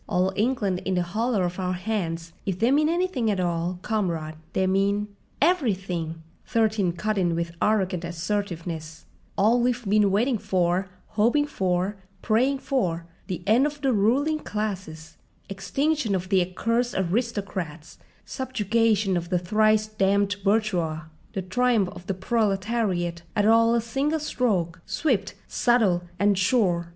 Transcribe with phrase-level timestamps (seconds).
[0.09, 4.33] "'All England in the hollow of our hands!' If they mean anything at all, comrade,
[4.53, 9.05] they mean—" "Everything!" Thirteen cut in with arrogant assertiveness;
[9.37, 15.17] "all we've been waiting for, hoping for, praying for—the end of the ruling classes,
[15.49, 21.01] extinction of the accursed aristocrats, subjugation of the thrice damned bourgeois,
[21.33, 26.89] the triumph of the proletariat, all at a single stroke, swift, subtle, and sure!